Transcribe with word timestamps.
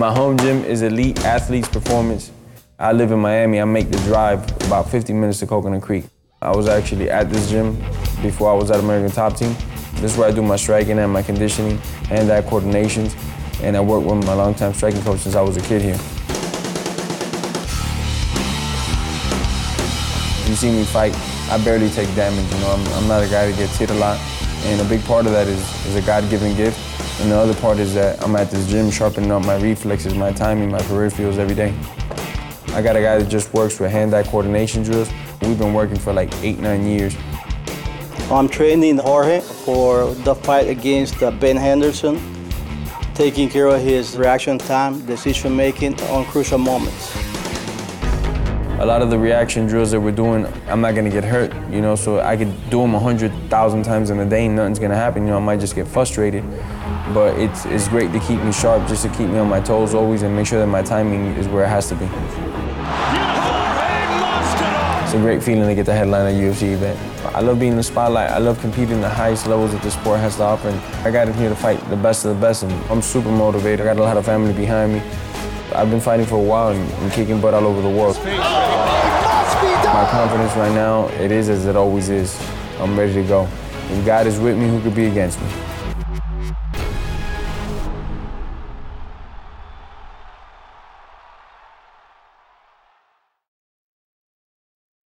My 0.00 0.10
home 0.10 0.38
gym 0.38 0.64
is 0.64 0.80
Elite 0.80 1.22
Athletes 1.26 1.68
Performance. 1.68 2.30
I 2.78 2.90
live 2.90 3.12
in 3.12 3.18
Miami. 3.18 3.60
I 3.60 3.66
make 3.66 3.90
the 3.90 3.98
drive 3.98 4.42
about 4.64 4.88
50 4.88 5.12
minutes 5.12 5.40
to 5.40 5.46
Coconut 5.46 5.82
Creek. 5.82 6.06
I 6.40 6.56
was 6.56 6.68
actually 6.68 7.10
at 7.10 7.28
this 7.28 7.50
gym 7.50 7.74
before 8.22 8.50
I 8.50 8.54
was 8.54 8.70
at 8.70 8.80
American 8.80 9.10
Top 9.10 9.36
Team. 9.36 9.54
This 9.96 10.12
is 10.12 10.16
where 10.16 10.26
I 10.26 10.32
do 10.32 10.40
my 10.40 10.56
striking 10.56 10.98
and 10.98 11.12
my 11.12 11.20
conditioning, 11.20 11.76
hand-eye 12.08 12.40
coordinations, 12.48 13.14
and 13.60 13.76
I 13.76 13.82
work 13.82 14.02
with 14.02 14.24
my 14.24 14.32
longtime 14.32 14.72
striking 14.72 15.02
coach 15.02 15.18
since 15.18 15.34
I 15.34 15.42
was 15.42 15.58
a 15.58 15.60
kid 15.60 15.82
here. 15.82 16.00
You 20.48 20.56
see 20.56 20.72
me 20.72 20.84
fight, 20.84 21.14
I 21.50 21.62
barely 21.62 21.90
take 21.90 22.08
damage. 22.14 22.50
You 22.54 22.60
know, 22.60 22.70
I'm, 22.70 22.86
I'm 22.94 23.06
not 23.06 23.22
a 23.22 23.28
guy 23.28 23.50
that 23.50 23.58
gets 23.58 23.76
hit 23.76 23.90
a 23.90 23.94
lot, 23.96 24.18
and 24.64 24.80
a 24.80 24.84
big 24.84 25.04
part 25.04 25.26
of 25.26 25.32
that 25.32 25.46
is, 25.46 25.60
is 25.84 25.96
a 25.96 26.00
God-given 26.00 26.56
gift. 26.56 26.89
And 27.20 27.30
the 27.30 27.36
other 27.36 27.54
part 27.54 27.78
is 27.78 27.92
that 27.94 28.22
I'm 28.22 28.34
at 28.34 28.50
this 28.50 28.66
gym 28.66 28.90
sharpening 28.90 29.30
up 29.30 29.44
my 29.44 29.56
reflexes, 29.56 30.14
my 30.14 30.32
timing, 30.32 30.70
my 30.70 30.78
peripherals 30.80 31.36
every 31.36 31.54
day. 31.54 31.74
I 32.74 32.80
got 32.80 32.96
a 32.96 33.02
guy 33.02 33.18
that 33.18 33.28
just 33.28 33.52
works 33.52 33.78
with 33.78 33.90
hand-eye 33.90 34.22
coordination 34.22 34.82
drills. 34.84 35.10
We've 35.42 35.58
been 35.58 35.74
working 35.74 35.98
for 35.98 36.14
like 36.14 36.32
eight, 36.42 36.60
nine 36.60 36.86
years. 36.86 37.14
I'm 38.30 38.48
training 38.48 38.96
Jorge 38.96 39.40
for 39.40 40.14
the 40.14 40.34
fight 40.34 40.68
against 40.68 41.22
uh, 41.22 41.30
Ben 41.30 41.56
Henderson, 41.56 42.18
taking 43.14 43.50
care 43.50 43.66
of 43.66 43.82
his 43.82 44.16
reaction 44.16 44.56
time, 44.56 45.04
decision 45.04 45.54
making 45.54 46.00
on 46.04 46.24
crucial 46.24 46.58
moments. 46.58 47.29
A 48.80 48.86
lot 48.86 49.02
of 49.02 49.10
the 49.10 49.18
reaction 49.18 49.66
drills 49.66 49.90
that 49.90 50.00
we're 50.00 50.10
doing, 50.10 50.46
I'm 50.66 50.80
not 50.80 50.94
gonna 50.94 51.10
get 51.10 51.22
hurt, 51.22 51.52
you 51.70 51.82
know, 51.82 51.94
so 51.96 52.18
I 52.20 52.34
could 52.34 52.48
do 52.70 52.80
them 52.80 52.94
100,000 52.94 53.82
times 53.82 54.08
in 54.08 54.18
a 54.20 54.24
day 54.24 54.46
and 54.46 54.56
nothing's 54.56 54.78
gonna 54.78 54.96
happen, 54.96 55.24
you 55.24 55.28
know, 55.28 55.36
I 55.36 55.40
might 55.40 55.60
just 55.60 55.74
get 55.74 55.86
frustrated. 55.86 56.42
But 57.12 57.38
it's, 57.38 57.66
it's 57.66 57.88
great 57.88 58.10
to 58.12 58.20
keep 58.20 58.42
me 58.42 58.52
sharp, 58.52 58.88
just 58.88 59.02
to 59.02 59.10
keep 59.10 59.28
me 59.28 59.36
on 59.36 59.50
my 59.50 59.60
toes 59.60 59.92
always 59.92 60.22
and 60.22 60.34
make 60.34 60.46
sure 60.46 60.60
that 60.60 60.66
my 60.66 60.80
timing 60.80 61.26
is 61.36 61.46
where 61.46 61.62
it 61.62 61.68
has 61.68 61.90
to 61.90 61.94
be. 61.94 62.06
It's 65.04 65.12
a 65.14 65.18
great 65.18 65.42
feeling 65.42 65.68
to 65.68 65.74
get 65.74 65.84
the 65.84 65.92
headline 65.92 66.34
at 66.34 66.40
UFC 66.40 66.72
event. 66.72 66.98
I 67.36 67.40
love 67.40 67.60
being 67.60 67.72
in 67.72 67.76
the 67.76 67.82
spotlight. 67.82 68.30
I 68.30 68.38
love 68.38 68.58
competing 68.60 68.96
at 68.96 69.00
the 69.02 69.08
highest 69.10 69.46
levels 69.46 69.72
that 69.72 69.82
the 69.82 69.90
sport 69.90 70.20
has 70.20 70.36
to 70.36 70.44
offer. 70.44 70.68
And 70.68 70.80
I 71.06 71.10
got 71.10 71.28
in 71.28 71.34
here 71.34 71.50
to 71.50 71.54
fight 71.54 71.78
the 71.90 71.96
best 71.96 72.24
of 72.24 72.34
the 72.34 72.40
best, 72.40 72.62
and 72.62 72.72
I'm 72.90 73.02
super 73.02 73.30
motivated. 73.30 73.82
I 73.82 73.92
got 73.92 73.98
a 73.98 74.02
lot 74.02 74.16
of 74.16 74.24
family 74.24 74.54
behind 74.54 74.94
me. 74.94 75.02
I've 75.74 75.90
been 75.90 76.00
fighting 76.00 76.26
for 76.26 76.36
a 76.36 76.42
while 76.42 76.68
and, 76.68 76.90
and 77.02 77.12
kicking 77.12 77.40
butt 77.40 77.54
all 77.54 77.66
over 77.66 77.80
the 77.80 77.88
world. 77.88 78.16
My 78.24 80.08
confidence 80.10 80.54
right 80.56 80.72
now, 80.72 81.08
it 81.20 81.30
is 81.30 81.48
as 81.48 81.66
it 81.66 81.76
always 81.76 82.08
is. 82.08 82.40
I'm 82.78 82.98
ready 82.98 83.12
to 83.14 83.22
go. 83.22 83.48
If 83.88 84.04
God 84.04 84.26
is 84.26 84.38
with 84.40 84.56
me, 84.58 84.68
who 84.68 84.80
could 84.82 84.94
be 84.94 85.06
against 85.06 85.40
me? 85.40 85.48